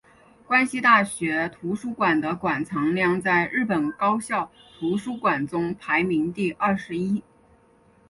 [0.47, 7.21] 关西大学图书馆的馆藏量在日本高校图书馆中排名第二十一。